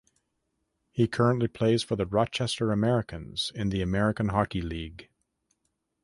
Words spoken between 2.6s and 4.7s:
Americans in the American Hockey